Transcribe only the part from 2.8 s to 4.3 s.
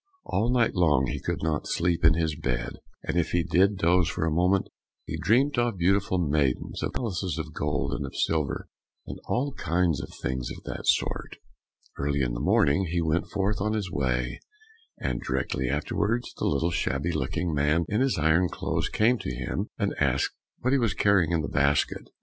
and if he did doze for